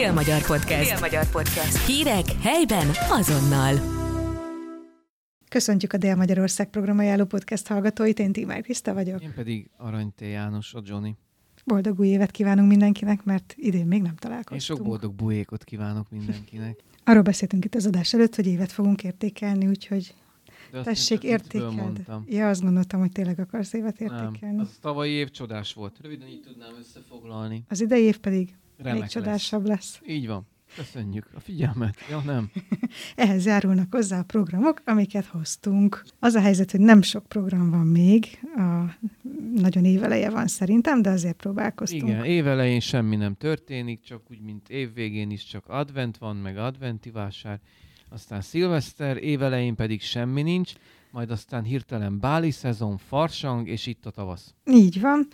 [0.00, 0.90] Dél-Magyar Podcast.
[0.90, 1.86] Dél-Magyar Podcast.
[1.86, 3.74] Hírek helyben azonnal.
[5.48, 9.22] Köszöntjük a Dél-Magyarország programajánló podcast hallgatóit, én Timár Kriszta vagyok.
[9.22, 11.16] Én pedig Aranyté János, a Johnny.
[11.64, 14.60] Boldog új évet kívánunk mindenkinek, mert idén még nem találkoztunk.
[14.60, 16.80] Én sok boldog bujékot kívánok mindenkinek.
[17.04, 20.14] Arról beszéltünk itt az adás előtt, hogy évet fogunk értékelni, úgyhogy
[20.70, 21.74] De tessék, értékeld.
[21.74, 22.24] mondtam.
[22.28, 24.60] Ja, azt gondoltam, hogy tényleg akarsz évet Nem, értékelni.
[24.60, 25.98] az tavalyi év csodás volt.
[26.02, 27.64] Röviden így tudnám összefoglalni.
[27.68, 29.10] Az idei év pedig Remek még lesz.
[29.10, 30.00] csodásabb lesz.
[30.06, 30.46] Így van.
[30.76, 31.96] Köszönjük a figyelmet.
[32.10, 32.50] Ja, nem.
[33.16, 36.02] Ehhez járulnak hozzá a programok, amiket hoztunk.
[36.18, 38.94] Az a helyzet, hogy nem sok program van még, a,
[39.54, 42.08] nagyon éveleje van szerintem, de azért próbálkoztunk.
[42.08, 47.10] Igen, évelején semmi nem történik, csak úgy, mint évvégén is csak advent van, meg adventi
[47.10, 47.60] vásár.
[48.08, 50.72] Aztán szilveszter, évelején pedig semmi nincs,
[51.10, 54.54] majd aztán hirtelen báli szezon, farsang, és itt a tavasz.
[54.70, 55.26] Így van.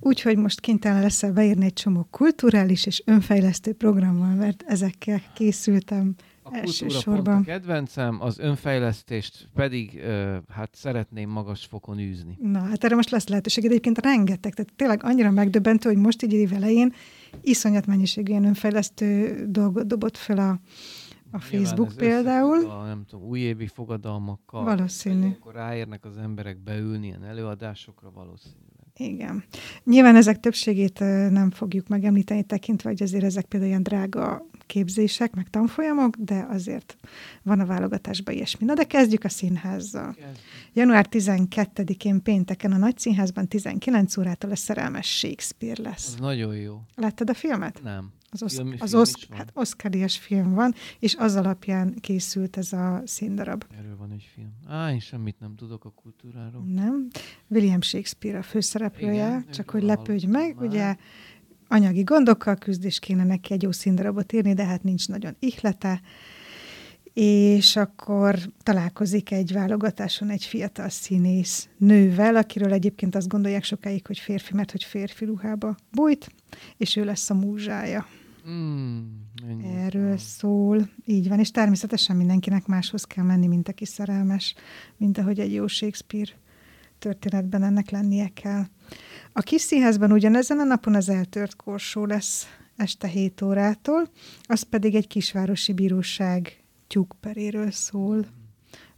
[0.00, 6.50] Úgyhogy most kénytelen leszel beírni egy csomó kulturális és önfejlesztő programmal, mert ezekkel készültem A
[6.50, 7.42] pont a elsősorban.
[7.44, 10.00] kedvencem, az önfejlesztést pedig
[10.48, 12.38] hát szeretném magas fokon űzni.
[12.42, 13.64] Na, hát erre most lesz lehetőség.
[13.64, 16.92] Egyébként rengeteg, tehát tényleg annyira megdöbbentő, hogy most így év elején
[17.40, 20.60] iszonyat mennyiségű ilyen önfejlesztő dolgot dobott fel a,
[21.30, 22.70] a Facebook például.
[22.70, 24.64] A, nem tudom, újévi fogadalmakkal.
[24.64, 25.26] Valószínű.
[25.26, 28.66] Akkor ráérnek az emberek beülni ilyen előadásokra valószínűleg.
[28.98, 29.44] Igen.
[29.84, 30.98] Nyilván ezek többségét
[31.30, 36.96] nem fogjuk megemlíteni tekintve, hogy azért ezek például ilyen drága képzések, meg tanfolyamok, de azért
[37.42, 38.66] van a válogatásban ilyesmi.
[38.66, 40.16] Na de kezdjük a színházzal.
[40.72, 46.06] Január 12-én pénteken a Nagy Színházban 19 órától a szerelmes Shakespeare lesz.
[46.06, 46.80] Az nagyon jó.
[46.94, 47.80] Láttad a filmet?
[47.82, 48.12] Nem.
[48.30, 53.02] Az, osz, Film- az osz, hát Oscar-díjas film van, és az alapján készült ez a
[53.04, 53.64] színdarab.
[53.78, 54.52] Erről van egy film.
[54.66, 56.62] Á, én semmit nem tudok a kultúráról.
[56.74, 57.08] Nem?
[57.48, 60.66] William Shakespeare a főszereplője, Igen, csak hogy lepődj meg, már.
[60.66, 60.96] ugye
[61.68, 66.00] anyagi gondokkal küzd, és kéne neki egy jó színdarabot írni, de hát nincs nagyon ihlete,
[67.12, 74.18] és akkor találkozik egy válogatáson egy fiatal színész nővel, akiről egyébként azt gondolják sokáig, hogy
[74.18, 76.28] férfi, mert hogy férfi ruhába bújt,
[76.76, 78.06] és ő lesz a múzsája.
[78.48, 78.98] Mm.
[79.64, 80.88] Erről szól.
[81.04, 84.54] Így van, és természetesen mindenkinek máshoz kell menni, mint aki szerelmes,
[84.96, 86.30] mint ahogy egy jó Shakespeare
[86.98, 88.64] történetben ennek lennie kell.
[89.32, 94.10] A kis színházban ugyanezen a napon az eltört korsó lesz este 7 órától,
[94.42, 98.26] az pedig egy kisvárosi bíróság tyúkperéről szól.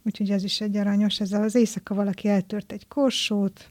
[0.03, 1.19] Úgyhogy ez is egy aranyos.
[1.19, 3.69] Ez az éjszaka valaki eltört egy korsót,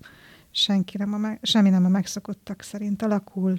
[0.50, 3.58] senki nem a me- semmi nem a megszokottak szerint alakul,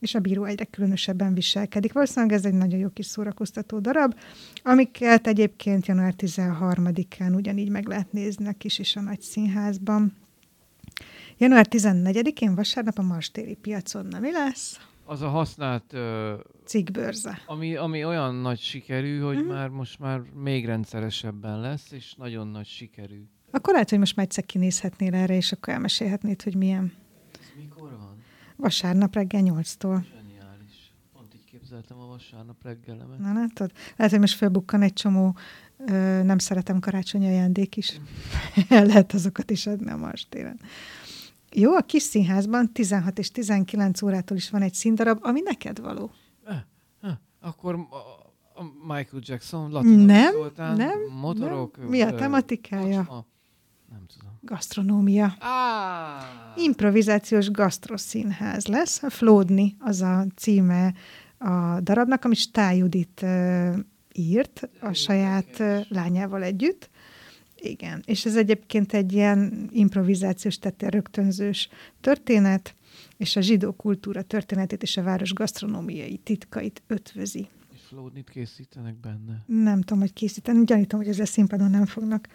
[0.00, 1.92] és a bíró egyre különösebben viselkedik.
[1.92, 4.14] Valószínűleg ez egy nagyon jó kis szórakoztató darab,
[4.62, 10.16] amiket egyébként január 13-án ugyanígy meg lehet nézni a kis és a nagy színházban.
[11.38, 14.78] Január 14-én vasárnap a Marstéri piacon, na mi lesz?
[15.04, 16.34] Az a használt, ö,
[16.64, 17.38] Cikkbörze.
[17.46, 19.46] ami, ami olyan nagy sikerű, hogy Mhm.
[19.46, 23.22] már most már még rendszeresebben lesz, és nagyon nagy sikerű.
[23.50, 26.92] Akkor lehet, hogy most már egyszer kinézhetnél erre, és akkor elmesélhetnéd, hogy milyen.
[27.32, 28.22] Ez mikor van?
[28.56, 30.04] Vasárnap reggel 8-tól.
[30.04, 30.92] Zseniális.
[31.12, 33.18] Pont így képzeltem a vasárnap reggelemet.
[33.18, 33.72] Na látod?
[33.96, 35.36] Lehet, hogy most felbukkan egy csomó
[35.78, 38.00] ö, nem szeretem karácsonyi ajándék is.
[38.68, 40.60] El lehet azokat is adni a Marstéren.
[41.52, 46.10] Jó, a kis színházban 16 és 19 órától is van egy színdarab, ami neked való.
[46.44, 46.62] Eh,
[47.00, 51.76] eh, Akkor a, Michael Jackson, Latin Nem, Zoltán, nem, motorok.
[51.76, 51.86] nem.
[51.88, 52.98] Mi a tematikája?
[52.98, 53.26] kocsma.
[53.90, 54.38] Nem tudom.
[54.40, 55.36] Gasztronómia.
[55.38, 56.54] Á!
[56.56, 59.02] Improvizációs gasztroszínház lesz.
[59.02, 60.94] A Flódni az a címe
[61.38, 63.76] a darabnak, amit Stály Judit uh,
[64.12, 66.90] írt a saját uh, lányával együtt.
[67.56, 71.68] Igen, és ez egyébként egy ilyen improvizációs, tehát ilyen rögtönzős
[72.00, 72.74] történet,
[73.16, 77.48] és a zsidó kultúra történetét és a város gasztronómiai titkait ötvözi.
[77.74, 79.44] És flódnit készítenek benne.
[79.46, 82.28] Nem tudom, hogy készíteni, gyanítom, hogy ezzel színpadon nem fognak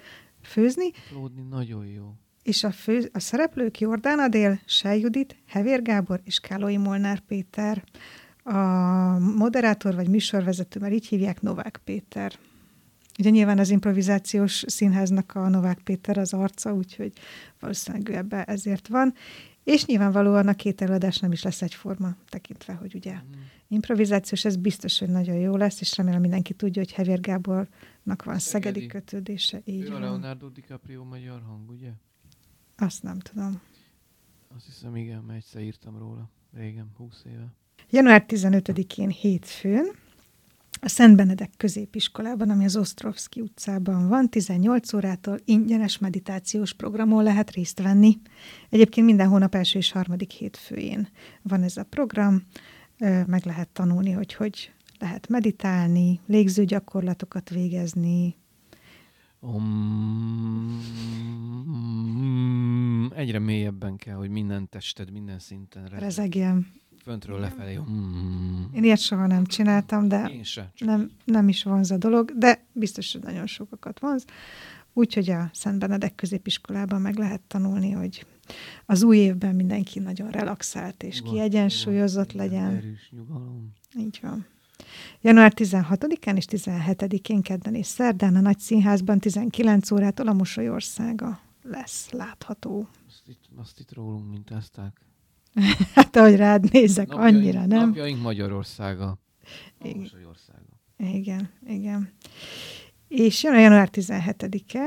[0.43, 2.13] főzni, Flódni nagyon jó.
[2.43, 7.83] és a, fő, a szereplők Jordán Adél, Sej Judit, Hevér Gábor és Kálói Molnár Péter.
[8.43, 8.59] A
[9.19, 12.33] moderátor vagy műsorvezető, mert így hívják Novák Péter.
[13.19, 17.11] Ugye nyilván az improvizációs színháznak a Novák Péter az arca, úgyhogy
[17.59, 19.13] valószínűleg ő ebbe ezért van.
[19.63, 23.31] És nyilvánvalóan a két előadás nem is lesz egyforma, tekintve, hogy ugye Mm.
[23.67, 28.39] improvizációs, ez biztos, hogy nagyon jó lesz, és remélem mindenki tudja, hogy Hevér Gábornak van
[28.39, 28.85] szegedi, Szegedi.
[28.87, 29.61] kötődése.
[29.65, 29.99] Így Ő a.
[29.99, 31.89] Leonardo DiCaprio magyar hang, ugye?
[32.77, 33.61] Azt nem tudom.
[34.55, 36.29] Azt hiszem, igen, mert egyszer írtam róla.
[36.53, 37.53] Régen, 20 éve.
[37.89, 39.85] Január 15-én hétfőn
[40.83, 47.51] a Szent Benedek középiskolában, ami az Osztrovszki utcában van, 18 órától ingyenes meditációs programon lehet
[47.51, 48.17] részt venni.
[48.69, 51.07] Egyébként minden hónap első és harmadik hétfőjén
[51.41, 52.43] van ez a program.
[53.25, 58.35] Meg lehet tanulni, hogy hogy lehet meditálni, légzőgyakorlatokat végezni.
[59.39, 60.81] Um,
[63.15, 65.99] egyre mélyebben kell, hogy minden tested, minden szinten rezeg.
[65.99, 66.67] Rezegjen.
[67.03, 67.75] Föntről lefelé.
[67.75, 70.71] Um, Én ilyet soha nem csináltam, de Én se.
[70.75, 74.25] Csak nem, nem is vonz a dolog, de biztos, hogy nagyon sokakat vonz.
[74.93, 78.25] Úgyhogy a Szent Benedek középiskolában meg lehet tanulni, hogy
[78.85, 82.75] az új évben mindenki nagyon relaxált és nyugodt, kiegyensúlyozott nyugodt, legyen.
[82.75, 83.73] Erős nyugalom.
[83.97, 84.45] Így van.
[85.21, 92.09] Január 16-án és 17-én kedden és szerdán a Nagy Színházban 19 órától a Mosolyországa lesz
[92.11, 92.87] látható.
[93.07, 95.01] Azt itt, azt itt rólunk mintázták.
[95.95, 97.87] Hát ahogy rád nézek, Napjaink- annyira nem.
[97.87, 99.19] Napjaink Magyarországa.
[99.79, 99.87] A
[100.97, 101.49] Igen.
[101.67, 102.09] Igen.
[103.07, 104.81] És jön a január 17-e,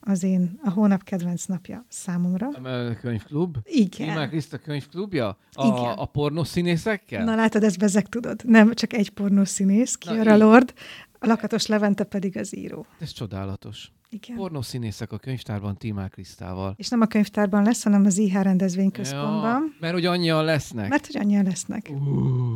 [0.00, 2.48] az én a hónap kedvenc napja számomra.
[2.48, 3.56] A könyvklub.
[3.64, 4.08] Igen.
[4.08, 5.38] Imák Kriszta könyvklubja?
[5.52, 5.92] A, Igen.
[5.92, 7.24] a pornoszínészekkel?
[7.24, 8.40] Na látod, ezt bezeg tudod.
[8.44, 10.36] Nem, csak egy pornószínész, Kiara.
[10.36, 10.74] Lord,
[11.22, 12.86] a Lakatos Levente pedig az író.
[13.00, 13.92] Ez csodálatos.
[14.10, 14.36] Igen.
[14.36, 16.74] Pornoszínészek a könyvtárban Timák Krisztával.
[16.76, 19.62] És nem a könyvtárban lesz, hanem az IH rendezvényközpontban.
[19.62, 20.88] Ja, mert hogy annyian lesznek.
[20.88, 21.88] Mert hogy annyian lesznek.
[21.90, 21.98] Uh,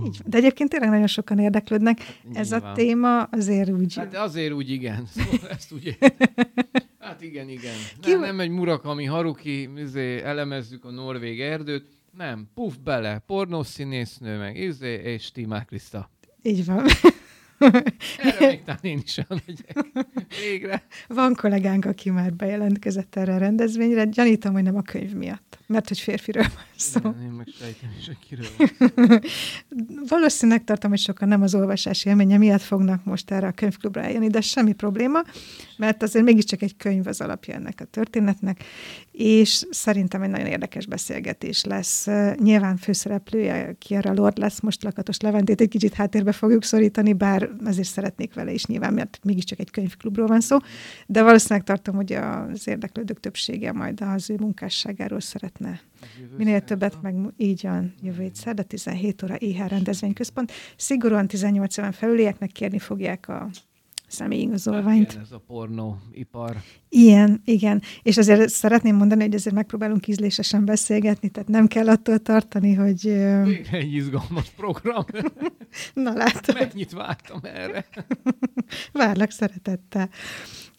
[0.06, 0.26] Így van.
[0.26, 2.00] De egyébként tényleg nagyon sokan érdeklődnek.
[2.32, 2.74] Ez a nyilván.
[2.74, 3.94] téma azért úgy...
[3.94, 5.06] Hát azért úgy igen.
[5.14, 5.98] Szóval ezt úgy
[6.98, 7.74] Hát igen, igen.
[8.00, 11.86] Ki Nem, nem egy Murakami Haruki, izé, elemezzük a norvég erdőt.
[12.16, 16.10] Nem, puff bele, pornószínésznő meg, izé, és Timák Kriszta.
[16.42, 16.84] Így van.
[17.58, 19.86] Erre még én is elmegyek.
[20.40, 20.82] Végre.
[21.08, 24.04] Van kollégánk, aki már bejelentkezett erre a rendezvényre.
[24.04, 26.99] Gyanítom, hogy nem a könyv miatt, mert hogy férfiről van szó.
[26.99, 29.20] Igen, én meg sejtem is, hogy kiről.
[30.08, 34.28] Valószínűleg tartom, hogy sokan nem az olvasás élménye miatt fognak most erre a könyvklubra eljönni,
[34.28, 35.19] de semmi probléma,
[35.76, 38.64] mert azért mégiscsak egy könyv az alapja ennek a történetnek,
[39.12, 42.06] és szerintem egy nagyon érdekes beszélgetés lesz.
[42.37, 47.88] Nyilván főszereplője Kiara Lord lesz, most Lakatos Leventét egy kicsit háttérbe fogjuk szorítani, bár azért
[47.88, 50.56] szeretnék vele is nyilván, mert mégiscsak egy könyvklubról van szó,
[51.06, 55.81] de valószínűleg tartom, hogy az érdeklődők többsége majd az ő munkásságáról szeretne
[56.36, 60.52] Minél többet meg így van, jövő hét szerda, 17 óra IH rendezvényközpont.
[60.76, 63.48] Szigorúan 18 éven felülieknek kérni fogják a
[64.06, 65.12] személyigazolványt.
[65.12, 66.56] Igen, ez a pornóipar.
[66.88, 67.82] Ilyen, igen.
[68.02, 73.02] És azért szeretném mondani, hogy azért megpróbálunk ízlésesen beszélgetni, tehát nem kell attól tartani, hogy
[73.44, 75.04] Végre egy izgalmas program.
[75.94, 77.86] na látod, Mennyit vártam erre.
[78.92, 80.10] várlak szeretettel.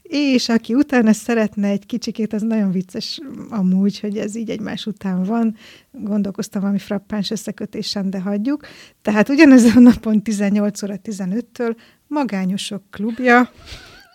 [0.07, 3.19] És aki utána szeretne egy kicsikét, az nagyon vicces
[3.50, 5.56] amúgy, hogy ez így egymás után van.
[5.92, 8.65] Gondolkoztam valami frappáns összekötésen, de hagyjuk.
[9.01, 11.75] Tehát ugyanezen a napon 18 óra 15-től
[12.07, 13.51] Magányosok klubja,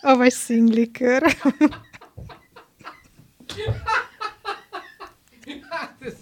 [0.01, 1.23] avagy szinglikör.
[5.69, 6.15] Hát ez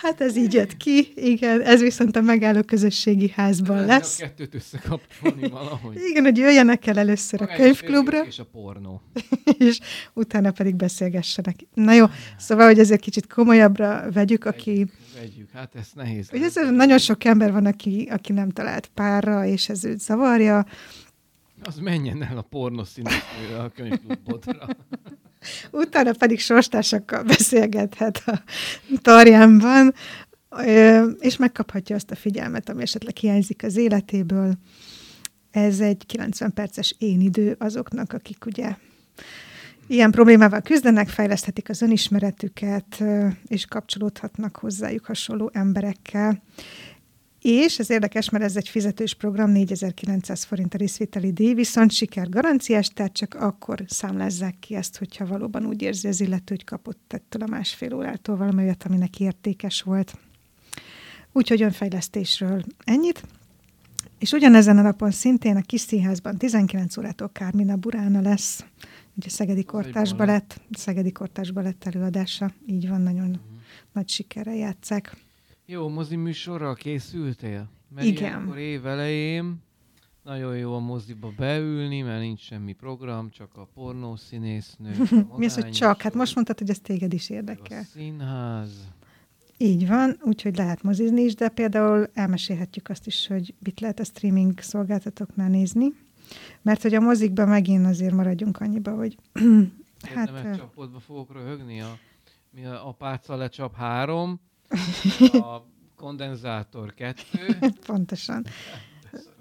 [0.00, 4.20] Hát ez így jött ki, igen, ez viszont a megálló közösségi házban lehetne lesz.
[4.20, 5.96] A kettőt összekapcsolni valahogy.
[6.10, 9.02] Igen, hogy jöjjenek el először a Magányos könyvklubra, És a pornó.
[9.68, 9.80] és
[10.12, 11.56] utána pedig beszélgessenek.
[11.74, 12.04] Na jó,
[12.36, 14.70] szóval, hogy ezért kicsit komolyabbra vegyük, aki...
[14.70, 14.90] Vegyük,
[15.20, 15.50] vegyük.
[15.50, 16.28] Hát ez nehéz.
[16.32, 20.66] Ugye ez nagyon sok ember van, aki, aki nem talált párra, és ez őt zavarja.
[21.62, 24.66] Az menjen el a pornoszínűzőre a könyvklubodra.
[25.70, 28.42] Utána pedig sorstársakkal beszélgethet a
[29.02, 29.94] tarjánban,
[31.18, 34.54] és megkaphatja azt a figyelmet, ami esetleg hiányzik az életéből.
[35.50, 38.74] Ez egy 90 perces én idő azoknak, akik ugye
[39.86, 43.04] ilyen problémával küzdenek, fejleszthetik az önismeretüket,
[43.46, 46.42] és kapcsolódhatnak hozzájuk hasonló emberekkel.
[47.40, 52.28] És ez érdekes, mert ez egy fizetős program, 4900 forint a részvételi díj, viszont siker
[52.28, 57.12] garanciás, tehát csak akkor számlázzák ki ezt, hogyha valóban úgy érzi az illető, hogy kapott
[57.12, 60.16] ettől a másfél órától valami olyat, ami neki értékes volt.
[61.32, 63.22] Úgyhogy önfejlesztésről ennyit.
[64.18, 68.64] És ugyanezen a napon szintén a kis színházban 19 órától Kármina Burána lesz,
[69.14, 70.60] ugye Szegedi Kortárs balett.
[70.70, 73.40] Szegedi Kortárs Balett előadása, így van, nagyon
[73.92, 75.16] nagy sikerrel játszák.
[75.70, 77.68] Jó, mozi műsorral készültél?
[77.94, 78.22] Mert Igen.
[78.22, 79.62] ilyenkor év elején
[80.22, 84.90] nagyon jó a moziba beülni, mert nincs semmi program, csak a pornószínésznő.
[85.36, 86.02] Mi az, hogy csak?
[86.02, 87.80] Hát most mondtad, hogy ez téged is érdekel.
[87.80, 88.88] A színház.
[89.56, 94.04] Így van, úgyhogy lehet mozizni is, de például elmesélhetjük azt is, hogy mit lehet a
[94.04, 95.92] streaming szolgáltatóknál nézni.
[96.62, 99.16] Mert hogy a mozikban megint azért maradjunk annyiba, hogy
[100.14, 101.80] Hát, ö, csapodba fogok röhögni.
[101.80, 101.98] A,
[102.50, 104.40] mi a, a pálca lecsap három,
[105.32, 105.64] a
[105.96, 107.58] kondenzátor kettő.
[107.86, 108.46] pontosan.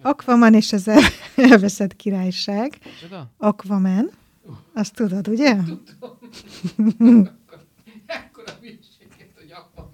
[0.02, 1.02] Aquaman és az el-
[1.36, 2.78] elveszett királyság.
[3.02, 3.32] Csoda?
[3.38, 4.10] Aquaman,
[4.74, 5.50] azt tudod, ugye?
[8.06, 9.90] Ekkora hülyeséget, hogy akkor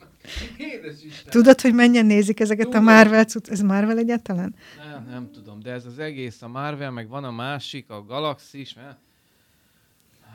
[0.57, 1.31] Édes Isten.
[1.31, 2.87] Tudod, hogy mennyien nézik ezeket Tudom.
[2.87, 3.49] a Marvel cucc?
[3.49, 4.55] Ez Marvel egyáltalán?
[4.91, 8.73] Nem, nem tudom, de ez az egész, a Marvel, meg van a másik, a Galaxis,
[8.73, 8.97] mert...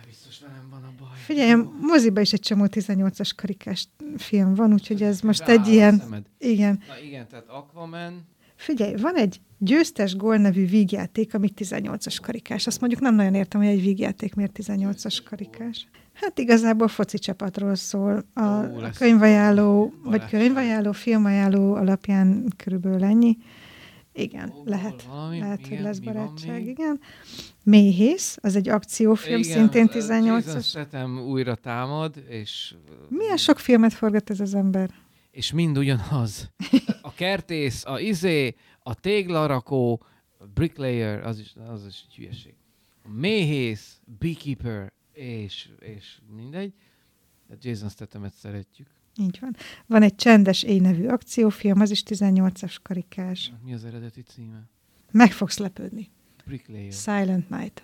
[0.08, 1.08] Biztos velem van a baj.
[1.24, 5.68] Figyelj, a moziba is egy csomó 18-as karikás film van, úgyhogy ez most Rááll egy
[5.68, 5.98] ilyen...
[5.98, 6.26] szemed.
[6.38, 6.82] Igen.
[6.88, 8.26] Na igen, tehát Aquaman,
[8.58, 12.66] Figyelj, van egy győztes gól nevű vígjáték, ami 18-as karikás.
[12.66, 15.88] Azt mondjuk nem nagyon értem, hogy egy vígjáték miért 18-as karikás.
[16.12, 18.24] Hát igazából foci csapatról szól.
[18.34, 23.36] A, Ó, a könyvajánló, vagy könyvajánló, filmajánló alapján körülbelül ennyi.
[24.18, 25.02] Igen, Ó, lehet.
[25.02, 27.00] valami, lehet, hogy igen, lesz mi van barátság, igen.
[27.64, 30.64] Méhész, az egy akciófilm, Igen, szintén Jason 18-as.
[30.64, 32.74] Statham újra támad, és...
[33.08, 34.90] Milyen sok filmet forgat ez az ember?
[35.30, 36.50] És mind ugyanaz.
[37.02, 40.02] A kertész, a izé, a téglarakó,
[40.38, 42.54] a bricklayer, az is, az is egy hülyeség.
[43.04, 46.72] A méhész, beekeeper, és, és mindegy.
[47.46, 48.88] De Jason Stathamet szeretjük.
[49.18, 49.56] Így van.
[49.86, 53.52] Van egy csendes éj nevű akciófilm, az is 18-as karikás.
[53.64, 54.62] Mi az eredeti címe?
[55.10, 56.10] Meg fogsz lepődni.
[56.44, 56.92] Bricklayer.
[56.92, 57.82] Silent Night.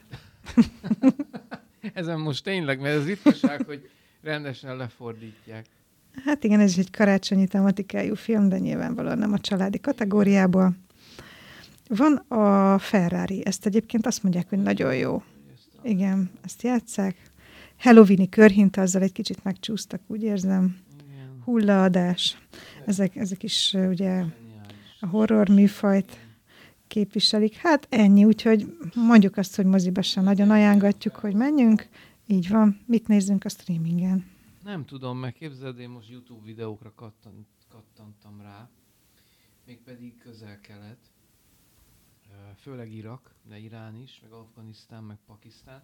[1.95, 3.91] Ezen most tényleg, mert az ritkaság, hogy
[4.23, 5.67] rendesen lefordítják.
[6.25, 10.76] Hát igen, ez is egy karácsonyi tematikájú film, de nyilvánvalóan nem a családi kategóriából.
[11.88, 15.23] Van a Ferrari, ezt egyébként azt mondják, hogy nagyon jó.
[15.83, 17.17] Igen, ezt játszák.
[17.79, 20.76] Halloweeni körhinta, azzal egy kicsit megcsúsztak, úgy érzem.
[21.44, 22.38] Hullaadás.
[22.86, 24.24] Ezek, ezek is ugye
[25.00, 26.18] a horror műfajt
[26.86, 27.54] képviselik.
[27.54, 31.88] Hát ennyi, úgyhogy mondjuk azt, hogy moziba sem nagyon ajánlatjuk, hogy menjünk.
[32.26, 32.80] Így van.
[32.86, 34.32] Mit nézzünk a streamingen?
[34.62, 38.68] Nem tudom, meg képzeld, én most YouTube videókra kattant, kattantam rá,
[39.66, 40.98] mégpedig közel-kelet,
[42.56, 45.82] főleg Irak, de Irán is, meg Afganisztán, meg Pakisztán.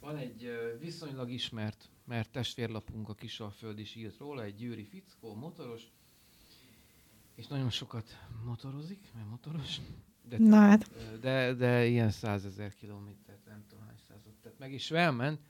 [0.00, 0.48] Van egy
[0.80, 5.82] viszonylag ismert, mert testvérlapunk a Kisalföld is írt róla, egy győri fickó, motoros,
[7.34, 9.76] és nagyon sokat motorozik, mert motoros.
[10.28, 10.90] De, Na hát.
[11.20, 15.40] de, de ilyen százezer kilométert, nem tudom hány százat tett meg, ő elment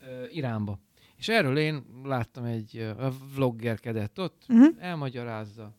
[0.00, 0.78] ö, Iránba.
[1.16, 4.74] És erről én láttam egy ö, vloggerkedett ott, Uh-huh.
[4.78, 5.74] elmagyarázza.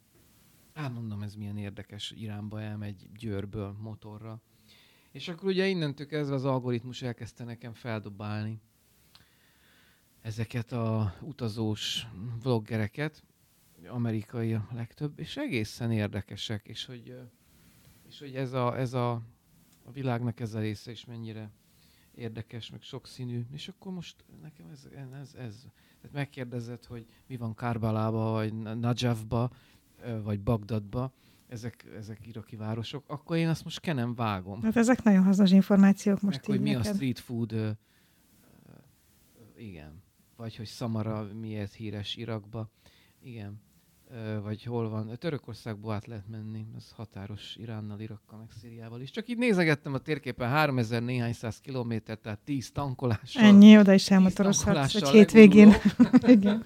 [0.74, 4.42] Hát mondom, ez milyen érdekes, Iránba elmegy Győrből motorra.
[5.12, 8.62] És akkor ugye innentől kezdve az algoritmus elkezdte nekem feldobálni
[10.26, 12.08] ezeket a utazós
[12.42, 13.24] vloggereket,
[13.88, 17.20] amerikai a legtöbb, és egészen érdekesek, és hogy,
[18.08, 19.12] és hogy ez, a, ez a,
[19.84, 21.52] a világnak ez a része is mennyire
[22.16, 24.88] érdekes, meg sokszínű, és akkor most nekem ez,
[25.22, 25.66] ez, ez.
[26.02, 29.52] Tehát megkérdezed, hogy mi van Kárbalába, vagy Na- Najafba,
[30.24, 31.12] vagy Bagdadba,
[31.48, 34.62] ezek, ezek iraki városok, akkor én azt most kenem vágom.
[34.62, 36.96] Hát ezek nagyon hasznos információk most Meg hogy így mi a neked.
[36.96, 37.78] street food,
[39.58, 40.04] igen.
[40.36, 42.70] Vagy hogy Samara miért híres Irakba,
[43.24, 43.62] igen.
[44.12, 45.18] Ö, vagy hol van.
[45.18, 49.12] Törökországból át lehet menni, ez határos Iránnal, Irakkal, meg Szíriával is.
[49.12, 53.44] Csak így nézegettem a térképen 3000 néhány száz kilométer, tehát 10 tankolással.
[53.44, 55.74] Ennyi, oda is 10 elmotorozhatsz egy hétvégén.
[56.28, 56.66] Igen.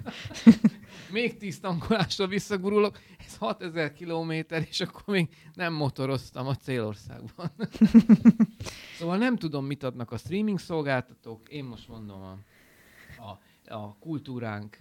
[1.11, 7.51] még 10 tankolással visszagurulok, ez 6000 kilométer, és akkor még nem motoroztam a célországban.
[8.99, 11.49] szóval nem tudom, mit adnak a streaming szolgáltatók.
[11.49, 12.37] Én most mondom a,
[13.21, 14.77] a, a kultúránk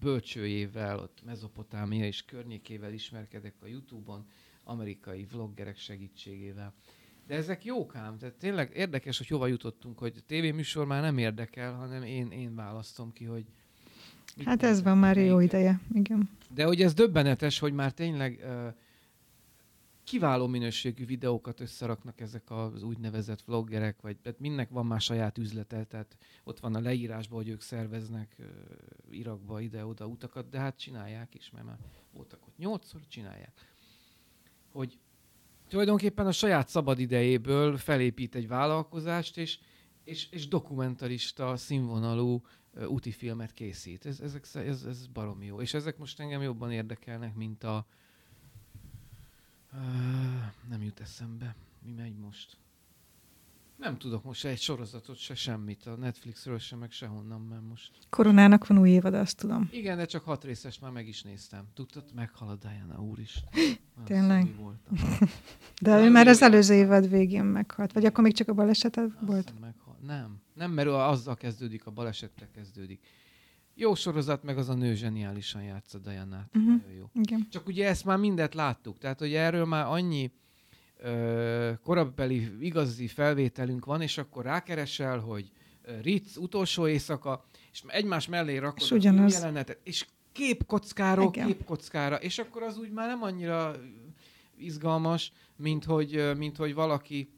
[0.00, 4.26] bölcsőjével, ott Mezopotámia és környékével ismerkedek a Youtube-on,
[4.64, 6.74] amerikai vloggerek segítségével.
[7.26, 11.18] De ezek jók ám, tehát tényleg érdekes, hogy hova jutottunk, hogy a tévéműsor már nem
[11.18, 13.44] érdekel, hanem én, én választom ki, hogy
[14.44, 15.80] Hát ez van már jó ideje.
[15.94, 16.30] Igen.
[16.54, 18.74] De hogy ez döbbenetes, hogy már tényleg uh,
[20.08, 25.84] kiváló minőségű videókat összeraknak ezek az úgynevezett vloggerek, vagy tehát mindnek van már saját üzlete,
[25.84, 28.46] tehát ott van a leírásban, hogy ők szerveznek uh,
[29.10, 31.78] Irakba ide-oda utakat, de hát csinálják is, mert már
[32.12, 33.52] voltak ott nyolcszor, csinálják.
[34.72, 34.98] Hogy
[35.68, 39.58] tulajdonképpen a saját szabad idejéből felépít egy vállalkozást, és,
[40.04, 44.06] és, és dokumentarista színvonalú ö, úti filmet készít.
[44.06, 45.60] Ez, ezek, ez, ez baromi jó.
[45.60, 47.86] És ezek most engem jobban érdekelnek, mint a...
[50.68, 51.56] Nem jut eszembe.
[51.84, 52.56] Mi megy most?
[53.76, 55.86] Nem tudok most se egy sorozatot, se semmit.
[55.86, 57.90] A Netflixről sem, meg sehonnan, mert most...
[58.10, 59.68] Koronának van új évada, azt tudom.
[59.72, 61.64] Igen, de csak hat részes már meg is néztem.
[61.74, 63.48] Tudtad, meghal a Diana, úristen.
[64.04, 64.56] Tényleg?
[64.56, 64.96] voltam.
[65.82, 67.92] De Nem, ő már az előző évad végén meghalt.
[67.92, 69.60] Vagy akkor még csak a balesete Azt volt?
[69.60, 69.98] meghal.
[70.02, 73.06] Nem, nem, mert azzal kezdődik, a balesettel kezdődik.
[73.80, 76.52] Jó sorozat, meg az a nő zseniálisan játsza Diana-t.
[76.54, 76.66] Mhm.
[76.68, 77.10] Nagyon jó.
[77.14, 77.46] Igen.
[77.50, 80.32] Csak ugye ezt már mindet láttuk, tehát hogy erről már annyi
[80.96, 85.50] ö, korabeli igazi felvételünk van, és akkor rákeresel, hogy
[86.02, 89.32] Ritz utolsó éjszaka, és egymás mellé rakod És a ugyanaz.
[89.32, 91.46] jelenetet, és képkockáról Igen.
[91.46, 93.76] képkockára, és akkor az úgy már nem annyira
[94.56, 97.30] izgalmas, mint hogy, mint hogy valaki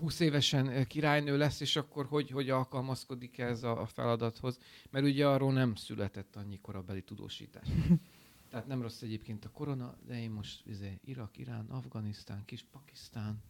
[0.00, 4.58] 20 évesen ö, királynő lesz, és akkor hogy, hogy alkalmazkodik ez a, a feladathoz,
[4.90, 7.68] mert ugye arról nem született annyi korabeli tudósítás.
[8.50, 13.42] Tehát nem rossz egyébként a korona, de én most izé, Irak, Irán, Afganisztán, kis Pakisztán.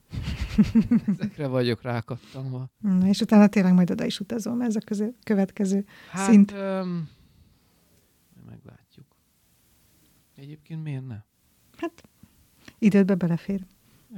[1.07, 2.71] Ezekre vagyok rákattanva.
[2.78, 5.85] Na, és utána tényleg majd oda is utazom, ez a közö- következő.
[6.11, 6.52] Hát, Szint.
[6.52, 7.09] öm,
[8.47, 9.07] meglátjuk.
[10.35, 11.23] Egyébként miért ne?
[11.76, 12.09] Hát,
[12.78, 13.66] idődbe belefér.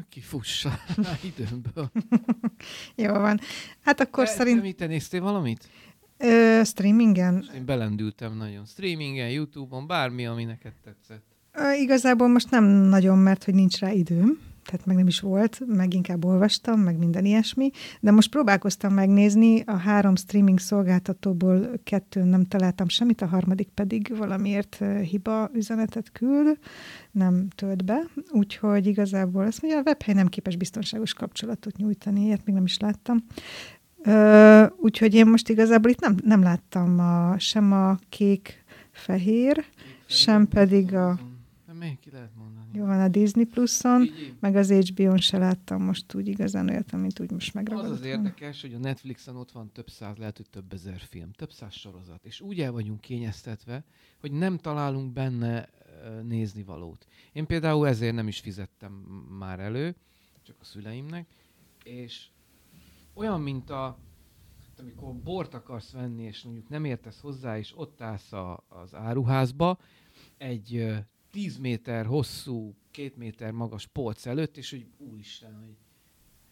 [0.08, 0.78] Kifussa
[1.36, 1.90] időmből.
[3.04, 3.40] Jó van.
[3.80, 5.68] Hát akkor Te- szerint Te, néztél valamit?
[6.18, 8.64] ö, streamingen Én belendültem nagyon.
[8.64, 11.24] Streamingen, Youtube-on, bármi, ami neked tetszett.
[11.52, 15.60] Ö, Igazából most nem nagyon, mert hogy nincs rá időm, tehát meg nem is volt,
[15.66, 22.26] meg inkább olvastam, meg minden ilyesmi, de most próbálkoztam megnézni, a három streaming szolgáltatóból kettőn
[22.26, 26.58] nem találtam semmit, a harmadik pedig valamiért hiba üzenetet küld,
[27.10, 32.44] nem tölt be, úgyhogy igazából azt mondja, a webhely nem képes biztonságos kapcsolatot nyújtani, ilyet
[32.44, 33.24] még nem is láttam.
[34.04, 39.64] Ö, úgyhogy én most igazából itt nem, nem láttam a, sem a kék-fehér,
[40.12, 41.18] Sem pedig a-
[41.82, 42.66] még ki lehet mondani?
[42.72, 46.92] jó van a Disney Pluson, Így, meg az HBO-n se láttam most úgy igazán olyat,
[46.92, 47.90] amit úgy most Az megragadott.
[47.90, 48.14] az volna.
[48.14, 51.74] érdekes, hogy a Netflixen ott van több száz, lehet, hogy több ezer film, több száz
[51.74, 53.84] sorozat, és úgy el vagyunk kényeztetve,
[54.20, 55.68] hogy nem találunk benne
[56.22, 57.06] nézni valót.
[57.32, 58.92] Én például ezért nem is fizettem
[59.38, 59.96] már elő,
[60.42, 61.26] csak a szüleimnek,
[61.84, 62.26] és
[63.14, 63.98] olyan, mint a
[64.78, 69.78] amikor bort akarsz venni, és mondjuk nem értesz hozzá, és ott állsz a, az áruházba,
[70.36, 70.94] egy
[71.32, 75.76] 10 méter hosszú, két méter magas polc előtt, és hogy úristen, hogy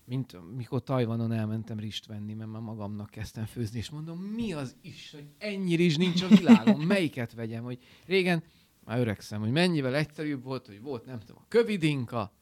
[0.05, 4.77] mint mikor Tajvanon elmentem rist venni, mert már magamnak kezdtem főzni, és mondom, mi az
[4.81, 8.43] is, hogy ennyi rizs nincs a világon, melyiket vegyem, hogy régen,
[8.85, 12.33] már öregszem, hogy mennyivel egyszerűbb volt, hogy volt, nem tudom, a kövidinka,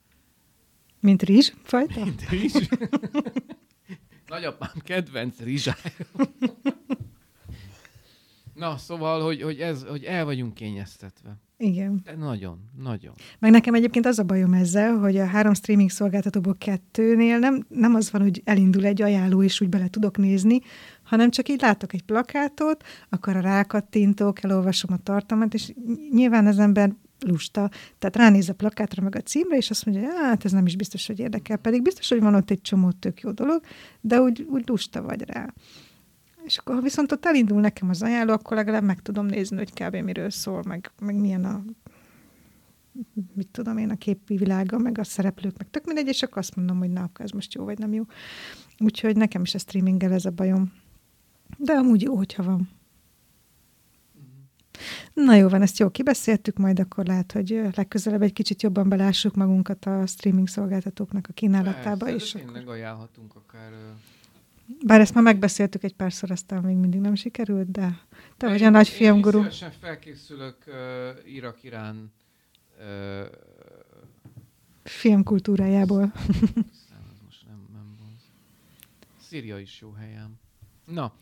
[1.01, 2.05] Mint rizs fajta?
[2.05, 2.69] mint rizs.
[4.27, 6.07] Nagyapám kedvenc rizsája.
[8.59, 11.37] Na, szóval, hogy, hogy, ez, hogy el vagyunk kényeztetve.
[11.57, 12.01] Igen.
[12.05, 13.13] De nagyon, nagyon.
[13.39, 17.95] Meg nekem egyébként az a bajom ezzel, hogy a három streaming szolgáltatóból kettőnél nem, nem
[17.95, 20.61] az van, hogy elindul egy ajánló, és úgy bele tudok nézni,
[21.03, 25.73] hanem csak így látok egy plakátot, akkor a rákattintok, elolvasom a tartalmat, és
[26.11, 30.45] nyilván az ember lusta, tehát ránéz a plakátra meg a címre, és azt mondja, hát
[30.45, 33.31] ez nem is biztos, hogy érdekel, pedig biztos, hogy van ott egy csomó tök jó
[33.31, 33.61] dolog,
[34.01, 35.55] de úgy, úgy lusta vagy rá.
[36.49, 39.73] És akkor, ha viszont ott elindul nekem az ajánló, akkor legalább meg tudom nézni, hogy
[39.73, 39.97] kb.
[39.97, 41.65] miről szól, meg, meg milyen a
[43.35, 46.57] mit tudom én, a képi világa, meg a szereplők, meg tök mindegy, és akkor azt
[46.57, 48.03] mondom, hogy na, akkor ez most jó, vagy nem jó.
[48.79, 50.73] Úgyhogy nekem is a streaminggel ez a bajom.
[51.57, 52.71] De amúgy jó, hogyha van.
[55.13, 59.35] Na jó van, ezt jó kibeszéltük, majd akkor lehet, hogy legközelebb egy kicsit jobban belássuk
[59.35, 62.53] magunkat a streaming szolgáltatóknak a kínálatába Persze, de Akkor...
[62.55, 63.73] tényleg ajánlhatunk akár...
[64.87, 68.01] Bár ezt már megbeszéltük egy párszor, aztán még mindig nem sikerült, de
[68.37, 69.39] te vagy a Én- nagy Én filmguru.
[69.39, 70.75] szívesen felkészülök uh,
[71.35, 72.13] Irak-Irán
[72.79, 73.27] uh,
[74.83, 76.13] Filmkultúrájából.
[77.25, 78.21] most nem, nem vonz.
[79.21, 80.35] Szíria is jó helyem.
[80.85, 81.13] Na,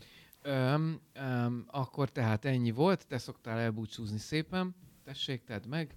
[0.42, 4.74] öm, öm, akkor tehát ennyi volt, te szoktál elbúcsúzni szépen.
[5.04, 5.94] Tessék, tedd meg.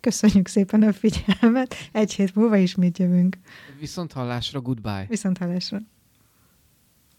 [0.00, 1.74] Köszönjük szépen a figyelmet.
[1.92, 3.38] Egy hét múlva ismét jövünk.
[3.78, 5.04] Viszont hallásra, goodbye.
[5.08, 5.78] Viszont hallásra.